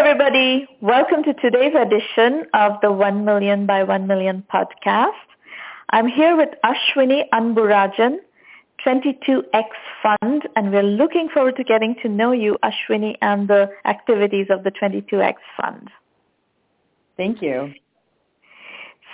[0.00, 0.66] everybody.
[0.80, 5.12] Welcome to today's edition of the 1 Million by 1 Million podcast.
[5.90, 8.16] I'm here with Ashwini Anburajan,
[8.82, 9.68] 22X
[10.02, 14.64] Fund, and we're looking forward to getting to know you, Ashwini, and the activities of
[14.64, 15.90] the 22X Fund.
[17.18, 17.74] Thank you.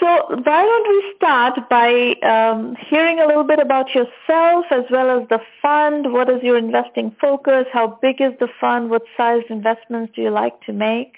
[0.01, 0.07] So
[0.45, 5.29] why don't we start by um, hearing a little bit about yourself as well as
[5.29, 6.13] the fund?
[6.13, 7.65] What is your investing focus?
[7.73, 8.91] How big is the fund?
[8.91, 11.17] What size investments do you like to make?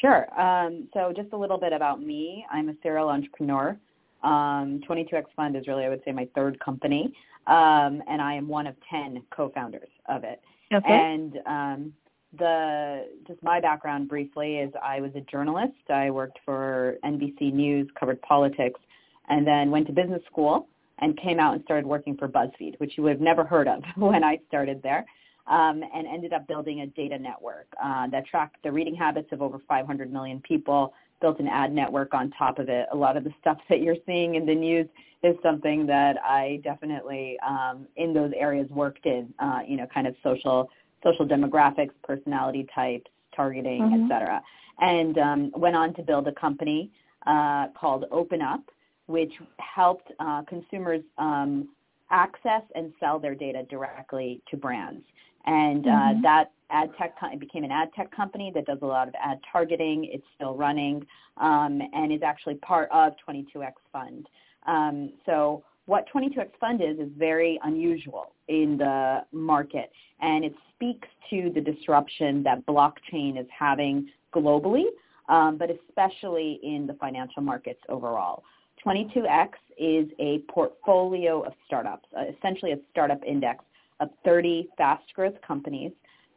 [0.00, 0.28] Sure.
[0.40, 2.46] Um, so just a little bit about me.
[2.52, 3.76] I'm a serial entrepreneur.
[4.22, 7.12] Um, 22X Fund is really, I would say, my third company,
[7.46, 10.40] um, and I am one of 10 co-founders of it.
[10.72, 10.92] Okay.
[10.92, 11.92] And um,
[12.36, 15.72] the just my background briefly is I was a journalist.
[15.88, 18.80] I worked for NBC News, covered politics,
[19.28, 20.68] and then went to business school
[20.98, 23.82] and came out and started working for BuzzFeed, which you would have never heard of
[23.96, 25.06] when I started there,
[25.46, 29.40] um, and ended up building a data network uh, that tracked the reading habits of
[29.40, 30.92] over 500 million people.
[31.20, 32.86] Built an ad network on top of it.
[32.92, 34.86] A lot of the stuff that you're seeing in the news
[35.24, 39.34] is something that I definitely um, in those areas worked in.
[39.40, 40.70] Uh, you know, kind of social
[41.02, 44.04] social demographics, personality types, targeting, mm-hmm.
[44.04, 44.42] et cetera.
[44.80, 46.90] And um, went on to build a company
[47.26, 48.62] uh, called Open Up,
[49.06, 51.68] which helped uh, consumers um,
[52.10, 55.04] access and sell their data directly to brands.
[55.46, 56.22] And uh, mm-hmm.
[56.22, 59.38] that ad tech co- became an ad tech company that does a lot of ad
[59.50, 60.04] targeting.
[60.04, 61.06] It's still running
[61.38, 64.28] um, and is actually part of 22X Fund.
[64.66, 71.08] Um, so what 22X Fund is is very unusual in the market, and it speaks
[71.30, 74.84] to the disruption that blockchain is having globally,
[75.30, 78.44] um, but especially in the financial markets overall.
[78.84, 83.64] 22X is a portfolio of startups, uh, essentially a startup index
[84.00, 85.92] of 30 fast growth companies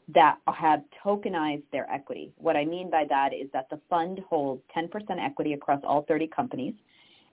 [0.07, 2.31] that have tokenized their equity.
[2.38, 6.27] What I mean by that is that the fund holds 10% equity across all 30
[6.27, 6.73] companies,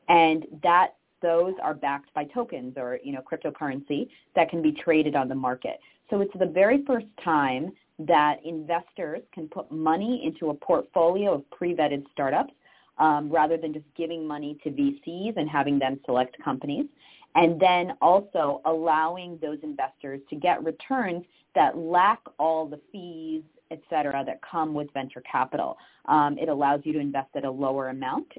[0.08, 5.16] and that those are backed by tokens or you know cryptocurrency that can be traded
[5.16, 5.78] on the market.
[6.10, 11.50] So it's the very first time that investors can put money into a portfolio of
[11.50, 12.52] pre-vetted startups
[12.98, 16.86] um, rather than just giving money to VCs and having them select companies.
[17.34, 21.24] And then also allowing those investors to get returns
[21.54, 25.76] that lack all the fees, et cetera, that come with venture capital.
[26.06, 28.32] Um, it allows you to invest at a lower amount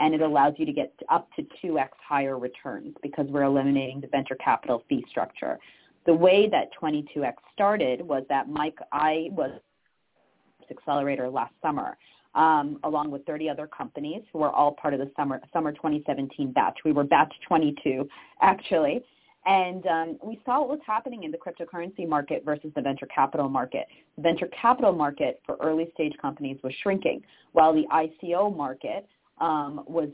[0.00, 4.08] and it allows you to get up to 2x higher returns because we're eliminating the
[4.08, 5.58] venture capital fee structure.
[6.06, 9.60] The way that 22x started was that Mike, I was
[10.70, 11.98] accelerator last summer,
[12.34, 16.52] um, along with 30 other companies who were all part of the summer summer 2017
[16.52, 16.78] batch.
[16.84, 18.08] We were batch 22
[18.40, 19.04] actually,
[19.44, 23.48] and um, we saw what was happening in the cryptocurrency market versus the venture capital
[23.48, 23.86] market.
[24.16, 27.22] The venture capital market for early stage companies was shrinking,
[27.52, 29.06] while the ICO market
[29.40, 30.08] um, was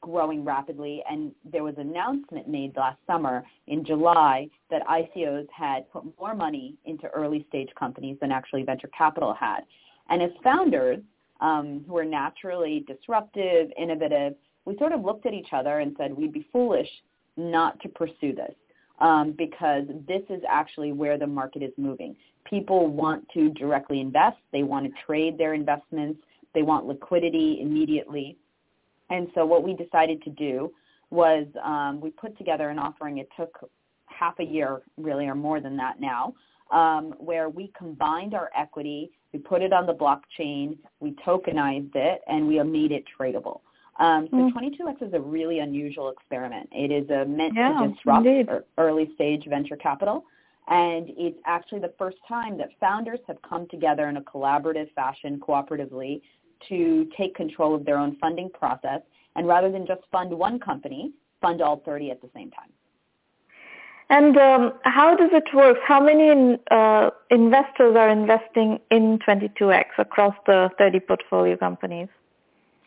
[0.00, 5.90] growing rapidly, and there was an announcement made last summer in July that ICOs had
[5.92, 9.60] put more money into early stage companies than actually venture capital had.
[10.08, 10.98] And as founders
[11.40, 14.34] um, who are naturally disruptive, innovative,
[14.64, 16.88] we sort of looked at each other and said we'd be foolish
[17.36, 18.54] not to pursue this
[19.00, 22.16] um, because this is actually where the market is moving.
[22.44, 24.38] People want to directly invest.
[24.52, 26.20] They want to trade their investments.
[26.54, 28.36] They want liquidity immediately.
[29.10, 30.72] And so what we decided to do
[31.10, 33.18] was um, we put together an offering.
[33.18, 33.70] It took
[34.06, 36.34] half a year, really, or more than that now,
[36.70, 42.20] um, where we combined our equity, we put it on the blockchain, we tokenized it,
[42.26, 43.60] and we made it tradable.
[43.98, 44.52] Um, so mm.
[44.52, 46.68] 22x is a really unusual experiment.
[46.70, 48.48] It is a meant yeah, to disrupt indeed.
[48.76, 50.24] early stage venture capital.
[50.68, 55.40] And it's actually the first time that founders have come together in a collaborative fashion,
[55.40, 56.20] cooperatively,
[56.68, 59.00] to take control of their own funding process
[59.36, 62.70] and rather than just fund one company, fund all 30 at the same time.
[64.10, 65.76] And um, how does it work?
[65.86, 72.08] How many uh, investors are investing in 22X across the 30 portfolio companies?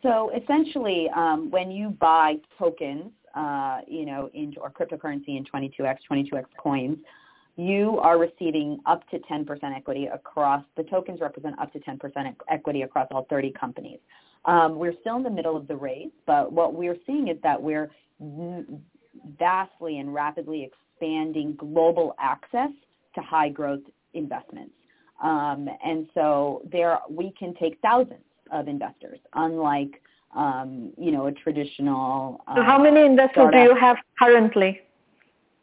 [0.02, 5.98] So essentially, um, when you buy tokens, uh, you know, in, or cryptocurrency in 22X,
[6.12, 6.98] 22X coins,
[7.58, 9.46] you are receiving up to 10%
[9.76, 14.00] equity across, the tokens represent up to 10% equity across all 30 companies.
[14.46, 17.62] Um, we're still in the middle of the race, but what we're seeing is that
[17.62, 17.92] we're
[19.40, 22.70] vastly and rapidly expanding global access
[23.16, 23.82] to high growth
[24.14, 24.74] investments.
[25.22, 30.02] Um, and so there we can take thousands of investors, unlike
[30.36, 32.44] um, you know a traditional.
[32.56, 33.54] so how many investors startup.
[33.54, 34.82] do you have currently?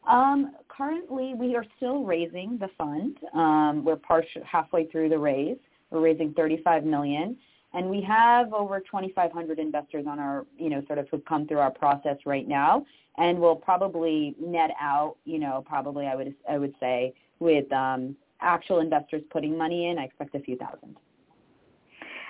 [0.07, 3.19] Um, currently, we are still raising the fund.
[3.35, 5.59] Um, we're partial, halfway through the raise.
[5.91, 7.37] We're raising 35 million,
[7.75, 11.59] and we have over 2,500 investors on our, you know, sort of who've come through
[11.59, 12.87] our process right now,
[13.17, 18.15] and we'll probably net out, you know, probably I would I would say with um,
[18.41, 20.97] actual investors putting money in, I expect a few thousand.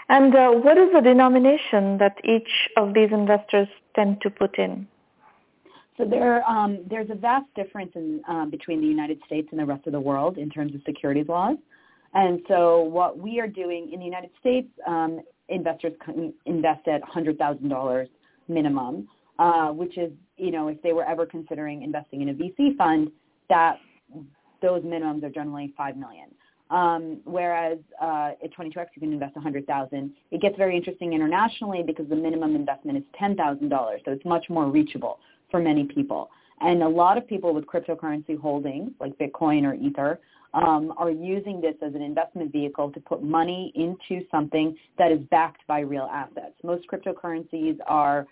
[0.08, 4.88] And uh, what is the denomination that each of these investors tend to put in?
[5.98, 9.66] So there, um, there's a vast difference in, um, between the United States and the
[9.66, 11.56] rest of the world in terms of securities laws.
[12.14, 17.02] And so what we are doing in the United States, um, investors can invest at
[17.02, 18.08] $100,000
[18.46, 19.08] minimum,
[19.40, 23.10] uh, which is, you know, if they were ever considering investing in a VC fund,
[23.48, 23.78] that
[24.62, 26.28] those minimums are generally 5 million.
[26.70, 30.12] Um, whereas uh, at 22x you can invest 100,000.
[30.30, 33.70] It gets very interesting internationally because the minimum investment is $10,000,
[34.04, 35.18] so it's much more reachable
[35.50, 36.30] for many people.
[36.60, 40.18] And a lot of people with cryptocurrency holdings, like Bitcoin or Ether,
[40.54, 45.20] um, are using this as an investment vehicle to put money into something that is
[45.30, 46.54] backed by real assets.
[46.64, 48.26] Most cryptocurrencies are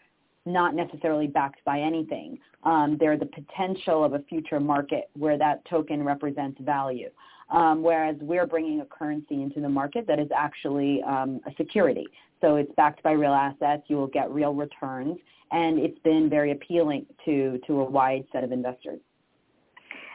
[0.46, 2.38] not necessarily backed by anything.
[2.62, 7.10] Um, they're the potential of a future market where that token represents value.
[7.50, 12.06] Um, whereas we're bringing a currency into the market that is actually um, a security.
[12.40, 13.84] So it's backed by real assets.
[13.86, 15.16] You will get real returns,
[15.52, 19.00] and it's been very appealing to to a wide set of investors.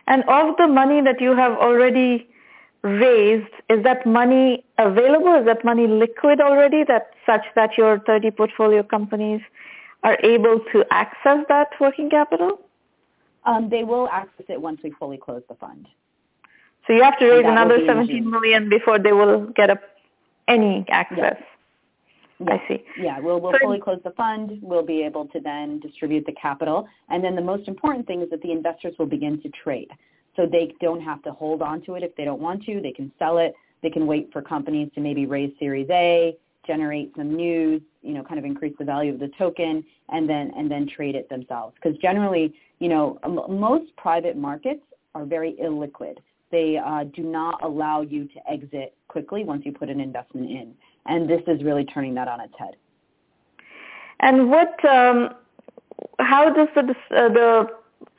[0.07, 2.27] And of the money that you have already
[2.81, 5.35] raised, is that money available?
[5.39, 6.83] Is that money liquid already?
[6.83, 9.41] That such that your 30 portfolio companies
[10.03, 12.59] are able to access that working capital?
[13.45, 15.87] Um, they will access it once we fully close the fund.
[16.87, 19.79] So you have to raise another 17 million before they will get a,
[20.47, 21.37] any access.
[21.39, 21.43] Yes.
[22.47, 22.83] I see.
[22.99, 24.59] Yeah, we'll, we'll fully close the fund.
[24.61, 26.87] We'll be able to then distribute the capital.
[27.09, 29.89] And then the most important thing is that the investors will begin to trade.
[30.35, 32.81] So they don't have to hold on to it if they don't want to.
[32.81, 33.53] They can sell it.
[33.83, 38.23] They can wait for companies to maybe raise Series A, generate some news, you know,
[38.23, 41.75] kind of increase the value of the token, and then and then trade it themselves.
[41.75, 44.83] Because generally, you know, most private markets
[45.15, 46.17] are very illiquid.
[46.51, 50.73] They uh, do not allow you to exit quickly once you put an investment in
[51.05, 52.75] and this is really turning that on its head.
[54.19, 55.31] And what, um,
[56.19, 56.81] how does the,
[57.15, 57.67] uh, the,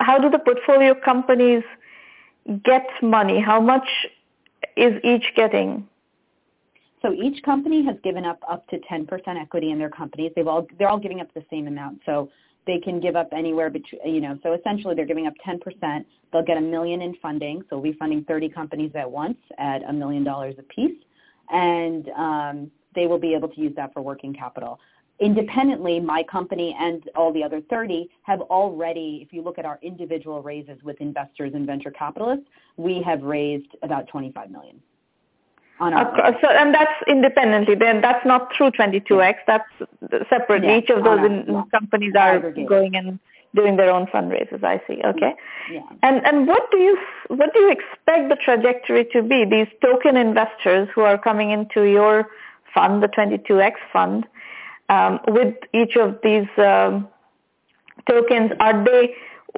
[0.00, 1.62] how do the portfolio companies
[2.64, 3.40] get money?
[3.40, 3.88] How much
[4.76, 5.86] is each getting?
[7.02, 9.08] So each company has given up up to 10%
[9.40, 10.32] equity in their companies.
[10.34, 12.00] They've all, they're all giving up the same amount.
[12.06, 12.30] So
[12.66, 16.04] they can give up anywhere between, you know, so essentially they're giving up 10%.
[16.32, 17.62] They'll get a million in funding.
[17.68, 20.96] So we'll be funding 30 companies at once at a million dollars a piece
[21.50, 24.78] and um, they will be able to use that for working capital.
[25.20, 29.78] Independently, my company and all the other 30 have already, if you look at our
[29.82, 32.46] individual raises with investors and venture capitalists,
[32.76, 34.80] we have raised about 25 million.
[35.80, 37.74] On our uh, so, and that's independently.
[37.74, 39.34] Then that's not through 22x.
[39.46, 39.64] That's
[40.28, 40.64] separate.
[40.64, 41.62] Yeah, Each of those our, in, yeah.
[41.72, 43.18] companies are going and
[43.54, 44.64] doing their own fundraisers.
[44.64, 45.00] I see.
[45.04, 45.34] Okay.
[45.70, 45.80] Yeah.
[46.02, 49.44] And and what do you what do you expect the trajectory to be?
[49.44, 52.28] These token investors who are coming into your
[52.74, 54.26] fund, the 22x fund,
[54.88, 57.08] um, with each of these um,
[58.08, 59.14] tokens, are they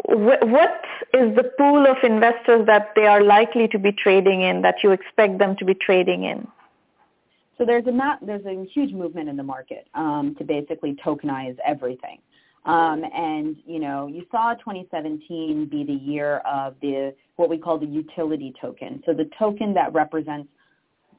[0.06, 4.76] what is the pool of investors that they are likely to be trading in that
[4.82, 6.48] you expect them to be trading in?
[7.56, 12.18] So there's a there's a huge movement in the market um, to basically tokenize everything.
[12.64, 17.78] Um, and you know, you saw 2017 be the year of the what we call
[17.78, 19.02] the utility token.
[19.04, 20.48] So the token that represents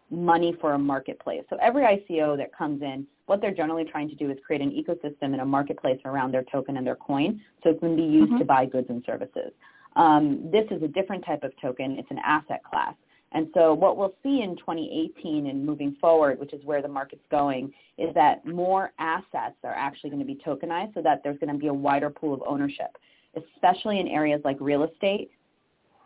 [0.09, 1.43] money for a marketplace.
[1.49, 4.71] So every ICO that comes in, what they're generally trying to do is create an
[4.71, 8.29] ecosystem and a marketplace around their token and their coin, so it can be used
[8.29, 8.39] mm-hmm.
[8.39, 9.51] to buy goods and services.
[9.95, 11.97] Um, this is a different type of token.
[11.97, 12.93] It's an asset class.
[13.35, 17.25] And so what we'll see in 2018 and moving forward, which is where the market's
[17.29, 21.51] going, is that more assets are actually going to be tokenized so that there's going
[21.51, 22.97] to be a wider pool of ownership,
[23.35, 25.31] especially in areas like real estate.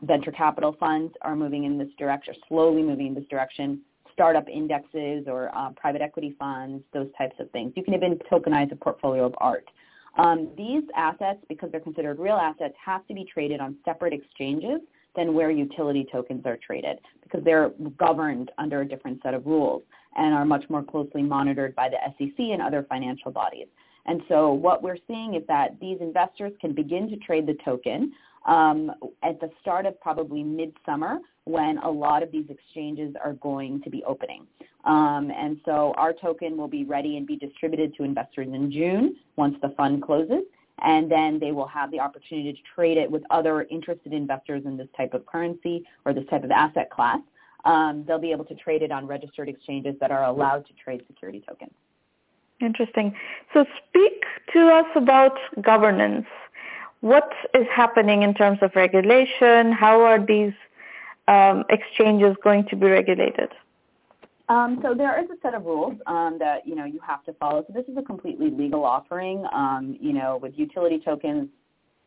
[0.01, 3.79] Venture capital funds are moving in this direction, slowly moving in this direction.
[4.11, 7.71] Startup indexes or uh, private equity funds, those types of things.
[7.75, 9.65] You can even tokenize a portfolio of art.
[10.17, 14.81] Um, these assets, because they're considered real assets, have to be traded on separate exchanges
[15.19, 19.83] than where utility tokens are traded because they're governed under a different set of rules
[20.15, 23.67] and are much more closely monitored by the SEC and other financial bodies.
[24.05, 28.13] And so what we're seeing is that these investors can begin to trade the token
[28.47, 33.81] um, at the start of probably midsummer when a lot of these exchanges are going
[33.81, 34.47] to be opening.
[34.85, 39.17] Um, and so our token will be ready and be distributed to investors in June
[39.35, 40.43] once the fund closes.
[40.81, 44.77] And then they will have the opportunity to trade it with other interested investors in
[44.77, 47.19] this type of currency or this type of asset class.
[47.65, 51.03] Um, they'll be able to trade it on registered exchanges that are allowed to trade
[51.07, 51.73] security tokens.
[52.61, 53.15] Interesting.
[53.53, 56.25] So speak to us about governance.
[57.01, 59.71] What is happening in terms of regulation?
[59.71, 60.53] How are these
[61.27, 63.49] um, exchanges going to be regulated?
[64.49, 67.33] Um, so there is a set of rules um, that you know you have to
[67.33, 67.63] follow.
[67.67, 69.45] So this is a completely legal offering.
[69.53, 71.47] Um, you know, with utility tokens,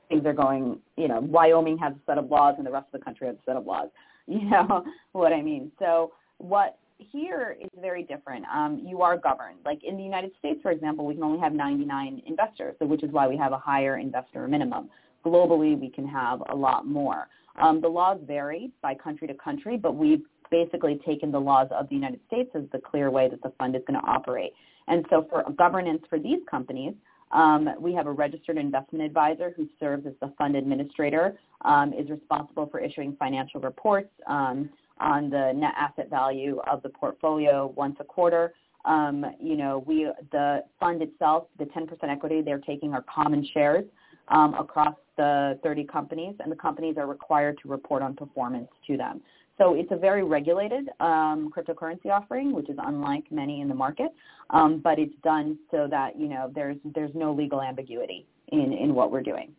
[0.08, 0.80] things are going.
[0.96, 3.36] You know, Wyoming has a set of laws, and the rest of the country has
[3.36, 3.88] a set of laws.
[4.28, 5.72] You know what I mean?
[5.80, 6.78] So what
[7.10, 8.44] here is very different.
[8.46, 9.58] Um, you are governed.
[9.64, 13.02] Like in the United States, for example, we can only have 99 investors, so which
[13.02, 14.90] is why we have a higher investor minimum.
[15.24, 17.26] Globally, we can have a lot more.
[17.60, 20.22] Um, the laws vary by country to country, but we've
[20.52, 23.74] basically taken the laws of the United States as the clear way that the fund
[23.74, 24.52] is going to operate.
[24.86, 26.94] And so for governance for these companies,
[27.32, 32.10] um, we have a registered investment advisor who serves as the fund administrator, um, is
[32.10, 34.68] responsible for issuing financial reports um,
[35.00, 38.52] on the net asset value of the portfolio once a quarter.
[38.84, 43.84] Um, you know, we the fund itself, the 10% equity they're taking are common shares
[44.28, 48.96] um, across the 30 companies, and the companies are required to report on performance to
[48.96, 49.22] them.
[49.62, 54.12] So it's a very regulated um, cryptocurrency offering, which is unlike many in the market,
[54.50, 58.94] um, but it's done so that you know there's there's no legal ambiguity in in
[58.94, 59.52] what we're doing.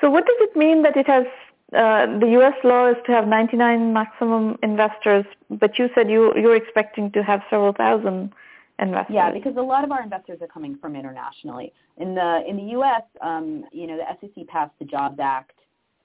[0.00, 1.24] So what does it mean that it has
[1.74, 2.54] uh, the U.S.
[2.62, 7.40] law is to have 99 maximum investors, but you said you you're expecting to have
[7.48, 8.34] several thousand
[8.78, 9.14] investors.
[9.14, 11.72] Yeah, because a lot of our investors are coming from internationally.
[11.96, 15.52] In the in the U.S., um, you know, the SEC passed the Jobs Act.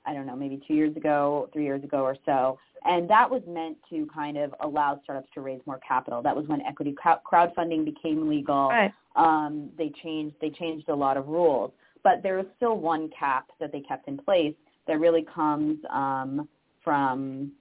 [0.06, 3.42] I don't know, maybe two years ago, three years ago or so, and that was
[3.48, 6.22] meant to kind of allow startups to raise more capital.
[6.22, 8.70] That was when equity crowdfunding became legal.
[8.70, 8.94] Right.
[9.16, 11.72] Um, they changed they changed a lot of rules,
[12.04, 14.56] but there was still one cap that they kept in place
[14.88, 16.48] that really comes um,
[16.84, 17.52] from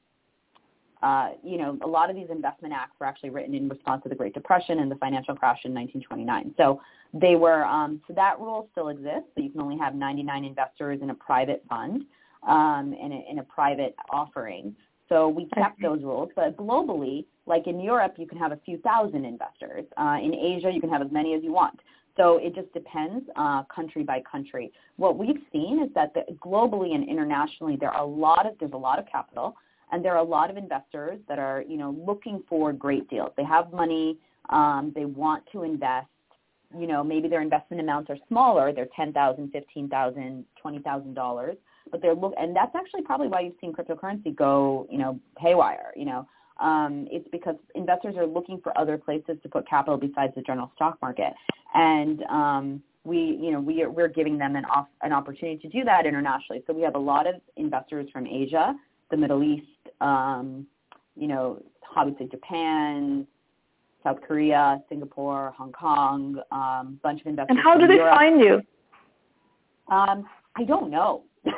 [1.02, 4.08] uh, you know, a lot of these investment acts were actually written in response to
[4.08, 6.54] the Great Depression and the financial crash in 1929.
[6.58, 6.80] So
[7.14, 9.30] they were, um, so that rule still exists.
[9.34, 12.04] So you can only have 99 investors in a private fund,
[12.46, 14.74] um, in, a, in a private offering.
[15.08, 16.30] So we kept those rules.
[16.36, 19.84] But globally, like in Europe, you can have a few thousand investors.
[19.96, 21.78] Uh, in Asia, you can have as many as you want.
[22.16, 24.72] So it just depends uh, country by country.
[24.96, 28.72] What we've seen is that the, globally and internationally, there are a lot of there's
[28.72, 29.56] a lot of capital,
[29.90, 33.30] and there are a lot of investors that are you know looking for great deals.
[33.36, 34.18] They have money,
[34.50, 36.08] um, they want to invest.
[36.78, 38.72] You know, maybe their investment amounts are smaller.
[38.72, 41.56] They're ten thousand, fifteen thousand, twenty thousand dollars
[41.90, 45.92] but they're look, and that's actually probably why you've seen cryptocurrency go, you know, haywire.
[45.96, 46.28] You know,
[46.60, 50.70] um, it's because investors are looking for other places to put capital besides the general
[50.74, 51.32] stock market,
[51.74, 55.68] and um, we, you know, we are, we're giving them an off, an opportunity to
[55.68, 56.62] do that internationally.
[56.66, 58.74] So we have a lot of investors from Asia,
[59.10, 59.66] the Middle East,
[60.00, 60.66] um,
[61.16, 61.62] you know,
[61.96, 63.26] obviously Japan,
[64.02, 67.56] South Korea, Singapore, Hong Kong, um, bunch of investors.
[67.56, 68.14] And how do they Europe.
[68.14, 68.54] find you?
[69.88, 71.24] Um, I don't know.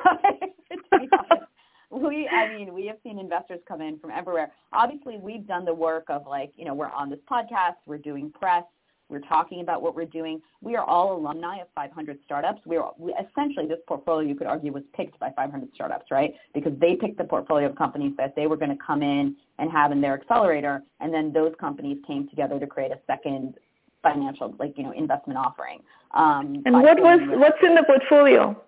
[1.90, 4.52] we, I mean, we have seen investors come in from everywhere.
[4.72, 8.30] Obviously, we've done the work of like, you know, we're on this podcast, we're doing
[8.30, 8.64] press,
[9.12, 10.40] we're talking about what we're doing.
[10.62, 12.62] We are all alumni of 500 startups.
[12.64, 16.32] We're we, essentially this portfolio, you could argue, was picked by 500 startups, right?
[16.54, 19.70] Because they picked the portfolio of companies that they were going to come in and
[19.70, 23.54] have in their accelerator, and then those companies came together to create a second
[24.02, 25.80] financial, like you know, investment offering.
[26.12, 28.58] Um, and what was what's in the portfolio?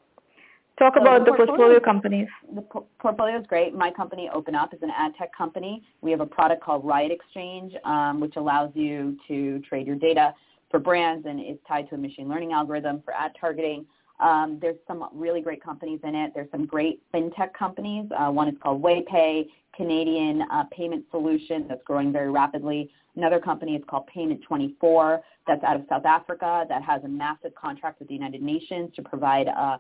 [0.79, 2.29] Talk so about the, the portfolio, portfolio, companies.
[2.55, 3.75] The po- portfolio is great.
[3.75, 5.83] My company, OpenUp, is an ad tech company.
[6.01, 10.35] We have a product called Riot Exchange, um, which allows you to trade your data
[10.71, 13.87] for brands, and it's tied to a machine learning algorithm for ad targeting.
[14.21, 16.33] Um, there's some really great companies in it.
[16.35, 18.07] There's some great fintech companies.
[18.17, 22.91] Uh, one is called WayPay, Canadian uh, payment solution that's growing very rapidly.
[23.17, 27.99] Another company is called Payment24 that's out of South Africa that has a massive contract
[28.01, 29.79] with the United Nations to provide uh,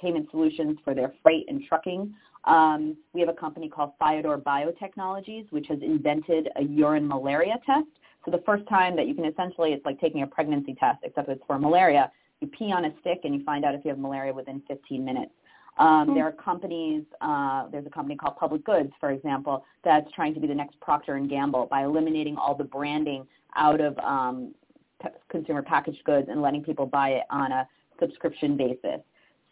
[0.00, 2.14] payment solutions for their freight and trucking.
[2.44, 7.88] Um, we have a company called Fyodor Biotechnologies, which has invented a urine malaria test.
[8.24, 11.28] So the first time that you can essentially, it's like taking a pregnancy test, except
[11.28, 12.10] it's for malaria.
[12.40, 15.04] You pee on a stick and you find out if you have malaria within 15
[15.04, 15.32] minutes.
[15.78, 16.14] Um, mm-hmm.
[16.14, 17.04] There are companies.
[17.20, 20.78] Uh, there's a company called Public Goods, for example, that's trying to be the next
[20.80, 23.26] Procter and Gamble by eliminating all the branding
[23.56, 24.54] out of um,
[25.02, 29.00] p- consumer packaged goods and letting people buy it on a subscription basis.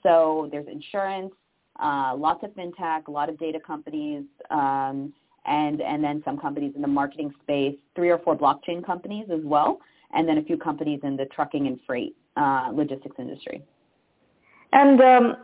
[0.08, 1.32] So there's insurance,
[1.78, 5.12] uh, lots of fintech, a lot of data companies, um,
[5.44, 9.40] and and then some companies in the marketing space, three or four blockchain companies as
[9.44, 9.80] well,
[10.14, 13.62] and then a few companies in the trucking and freight uh, logistics industry.
[14.72, 15.36] And um,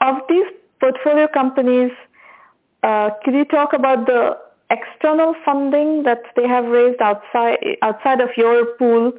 [0.00, 0.46] of these
[0.80, 1.90] portfolio companies,
[2.82, 4.36] uh, could you talk about the
[4.70, 9.12] external funding that they have raised outside outside of your pool,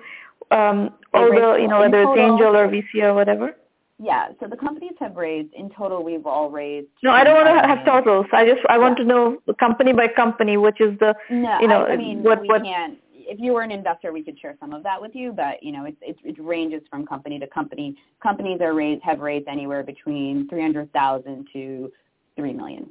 [0.52, 3.56] um, all the you know whether it's angel or VC or whatever?
[4.04, 6.04] Yeah, so the companies have raised in total.
[6.04, 6.88] We've all raised.
[7.04, 8.26] No, I don't want to have totals.
[8.34, 9.04] I just I want yeah.
[9.04, 12.42] to know company by company, which is the no, you know I, I mean, what
[12.42, 12.64] we what.
[12.64, 15.62] Can't, if you were an investor, we could share some of that with you, but
[15.62, 17.96] you know, it, it, it ranges from company to company.
[18.24, 21.92] Companies are raised have raised anywhere between three hundred thousand to
[22.36, 22.90] three million.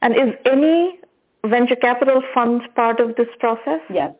[0.00, 0.98] And is any
[1.44, 3.80] venture capital fund part of this process?
[3.92, 4.14] Yes.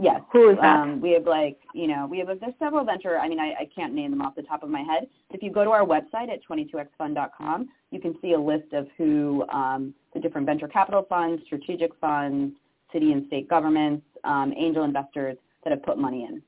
[0.00, 0.22] Yes.
[0.32, 0.80] Who is that?
[0.80, 3.18] Um, we have like, you know, we have there's several venture.
[3.18, 5.06] I mean, I, I can't name them off the top of my head.
[5.30, 9.44] If you go to our website at 22xfund.com, you can see a list of who
[9.50, 12.54] um, the different venture capital funds, strategic funds,
[12.92, 16.42] city and state governments, um, angel investors that have put money in.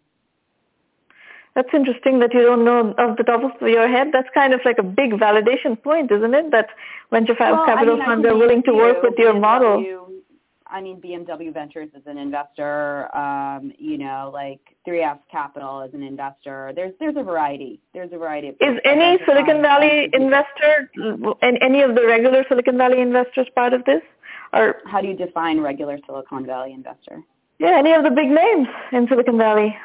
[1.54, 4.08] That's interesting that you don't know off the top of your head.
[4.12, 6.50] That's kind of like a big validation point, isn't it?
[6.50, 6.68] That
[7.12, 10.03] venture well, capital I mean, funds are willing to work with your model.
[10.75, 13.09] I mean, BMW Ventures is an investor.
[13.16, 16.73] Um, you know, like 3S Capital is an investor.
[16.75, 17.78] There's there's a variety.
[17.93, 18.57] There's a variety of.
[18.61, 20.90] Is any Silicon Valley investor
[21.43, 24.02] and any of the regular Silicon Valley investors part of this?
[24.52, 27.23] Or how do you define regular Silicon Valley investor?
[27.61, 29.76] Yeah, any of the big names in Silicon Valley.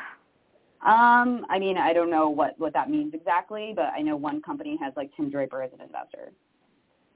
[0.81, 4.41] Um, I mean, I don't know what what that means exactly, but I know one
[4.41, 6.31] company has like Tim Draper as an investor.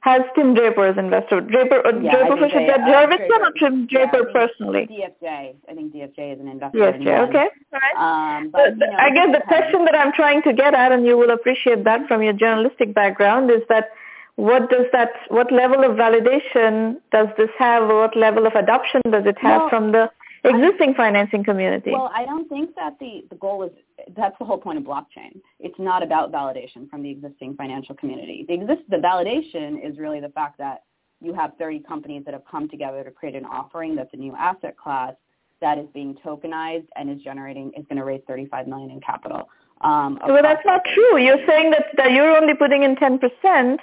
[0.03, 1.39] Has Tim Draper as investor?
[1.39, 4.86] Draper, uh, yeah, Draper for uh, Jurvetson or Tim Draper yeah, personally?
[4.91, 5.55] DFJ.
[5.69, 6.77] I think DFJ is an investor.
[6.77, 7.48] DFJ, okay.
[7.72, 8.38] All right.
[8.38, 11.05] Um, but, you know, I guess the question that I'm trying to get at, and
[11.05, 13.91] you will appreciate that from your journalistic background, is that
[14.36, 19.00] what does that, what level of validation does this have, or what level of adoption
[19.10, 20.10] does it have well, from the
[20.43, 21.91] existing financing community?
[21.91, 23.71] Well, I don't think that the, the goal is,
[24.15, 25.39] that's the whole point of blockchain.
[25.59, 28.45] It's not about validation from the existing financial community.
[28.47, 30.83] The, exist, the validation is really the fact that
[31.21, 34.35] you have 30 companies that have come together to create an offering that's a new
[34.35, 35.13] asset class
[35.62, 39.47] that is being tokenized and is generating, is going to raise 35 million in capital.
[39.84, 41.17] Um, well, that's not true.
[41.17, 43.80] You're saying that, that you're only putting in 10%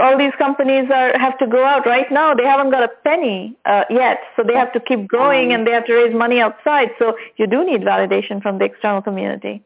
[0.00, 2.34] all these companies are have to go out right now.
[2.34, 5.66] They haven't got a penny uh, yet, so they have to keep going um, and
[5.66, 6.90] they have to raise money outside.
[6.98, 9.62] So you do need validation from the external community.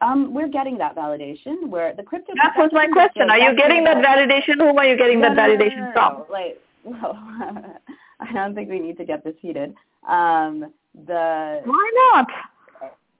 [0.00, 1.68] Um, we're getting that validation.
[1.68, 2.32] Where the crypto.
[2.42, 3.30] That was my question.
[3.30, 4.58] Are you getting that validation?
[4.58, 6.24] Whom are you getting no, that validation no, no, from?
[6.28, 7.14] Like, well,
[8.20, 9.74] I don't think we need to get this heated.
[10.06, 10.72] Um,
[11.06, 12.26] the why not?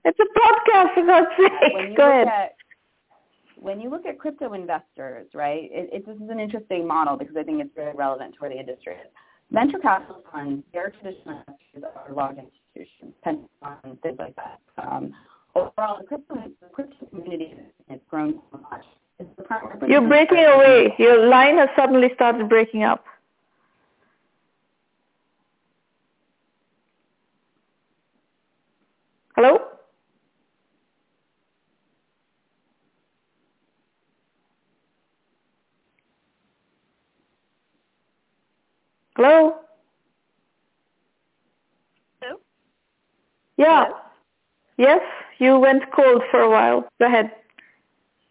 [0.06, 1.96] It's a podcast, for God's sake.
[1.96, 2.28] Go ahead.
[2.28, 2.54] At,
[3.56, 7.34] when you look at crypto investors, right, it, it, this is an interesting model because
[7.36, 9.08] I think it's very relevant to where the industry is.
[9.50, 14.60] Venture capital funds, they're traditional investors are large institutions, pension funds, things like that.
[14.78, 15.12] Um,
[15.56, 17.54] overall, the crypto, the crypto community
[17.88, 18.84] has grown so much.
[19.88, 20.94] You're breaking away.
[20.98, 23.04] Your line has suddenly started breaking up.
[29.34, 29.58] Hello?
[39.16, 39.54] Hello?
[42.20, 42.36] Hello?
[43.56, 43.86] Yeah.
[43.86, 43.98] Hello?
[44.76, 45.00] Yes,
[45.38, 46.86] you went cold for a while.
[47.00, 47.32] Go ahead.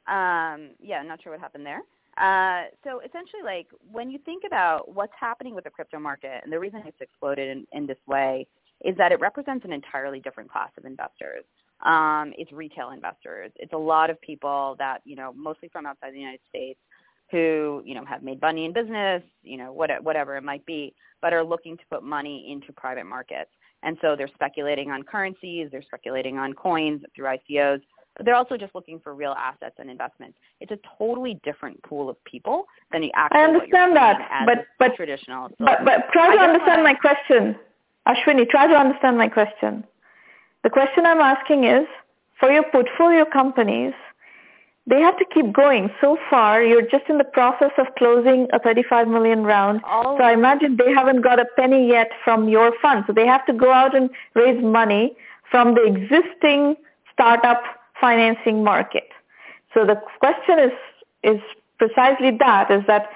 [0.05, 1.81] Um, yeah, not sure what happened there.
[2.17, 6.53] Uh, so essentially, like when you think about what's happening with the crypto market, and
[6.53, 8.45] the reason it's exploded in, in this way
[8.83, 11.45] is that it represents an entirely different class of investors.
[11.83, 13.51] Um, it's retail investors.
[13.55, 16.79] It's a lot of people that you know, mostly from outside the United States,
[17.31, 20.93] who you know have made money in business, you know what, whatever it might be,
[21.21, 23.49] but are looking to put money into private markets.
[23.83, 27.81] And so they're speculating on currencies, they're speculating on coins through ICOs,
[28.15, 30.37] but they're also just looking for real assets and investments.
[30.59, 33.39] It's a totally different pool of people than the actual.
[33.39, 35.49] I understand that, but but traditional.
[35.49, 37.55] So but but try to understand my question,
[38.07, 38.49] Ashwini.
[38.49, 39.83] Try to understand my question.
[40.63, 41.85] The question I'm asking is,
[42.39, 43.93] for your portfolio companies,
[44.87, 45.89] they have to keep going.
[45.99, 49.81] So far, you're just in the process of closing a 35 million round.
[49.85, 50.17] Oh.
[50.17, 53.03] So I imagine they haven't got a penny yet from your fund.
[53.07, 55.15] So they have to go out and raise money
[55.49, 56.75] from the existing
[57.11, 57.63] startup
[57.99, 59.09] financing market.
[59.73, 60.71] So the question is,
[61.23, 61.41] is
[61.79, 63.09] precisely that, is that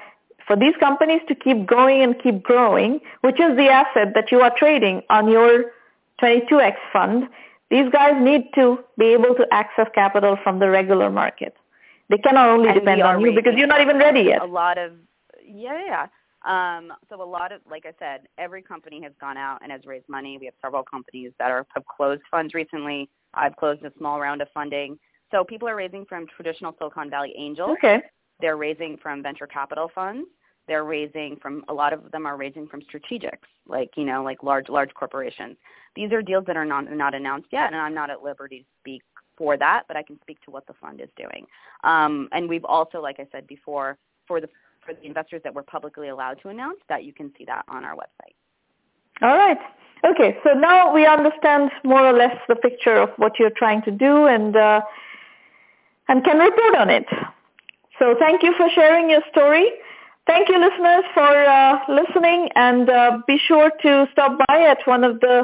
[0.46, 4.40] for these companies to keep going and keep growing, which is the asset that you
[4.40, 5.66] are trading on your
[6.20, 7.28] 22X fund,
[7.70, 11.56] these guys need to be able to access capital from the regular market.
[12.08, 14.42] They cannot only and depend on you because you're not even ready yet.
[14.42, 14.92] A lot of
[15.46, 16.06] yeah, yeah.
[16.42, 19.82] Um, so a lot of, like I said, every company has gone out and has
[19.84, 20.38] raised money.
[20.38, 23.08] We have several companies that are have closed funds recently.
[23.34, 24.98] I've closed a small round of funding.
[25.30, 27.70] So people are raising from traditional Silicon Valley angels.
[27.78, 28.02] Okay.
[28.40, 30.26] They're raising from venture capital funds.
[30.70, 34.44] They're raising from a lot of them are raising from strategics, like you know, like
[34.44, 35.56] large large corporations.
[35.96, 38.64] These are deals that are not not announced yet, and I'm not at liberty to
[38.78, 39.02] speak
[39.36, 41.44] for that, but I can speak to what the fund is doing.
[41.82, 44.48] Um, and we've also, like I said before, for the
[44.86, 47.84] for the investors that we're publicly allowed to announce, that you can see that on
[47.84, 48.36] our website.
[49.22, 49.58] All right.
[50.04, 53.90] Okay, so now we understand more or less the picture of what you're trying to
[53.90, 54.82] do and uh,
[56.08, 57.06] and can report on it.
[57.98, 59.72] So thank you for sharing your story.
[60.30, 65.02] Thank you, listeners, for uh, listening, and uh, be sure to stop by at one
[65.02, 65.42] of the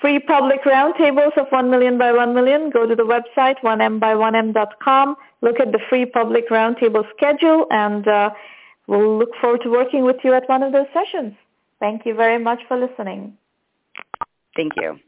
[0.00, 2.70] free public roundtables of 1 million by 1 million.
[2.70, 8.30] Go to the website 1m1m.com, look at the free public roundtable schedule, and uh,
[8.88, 11.34] we'll look forward to working with you at one of those sessions.
[11.78, 13.38] Thank you very much for listening.
[14.56, 14.98] Thank you.